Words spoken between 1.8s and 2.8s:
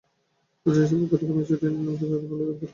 নামটি তাদের বলে দাবি করা হয়।